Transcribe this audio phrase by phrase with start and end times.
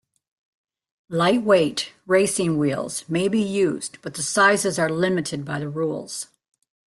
[1.09, 6.29] Lightweight racing wheels may be used, but the sizes are limited by the rules.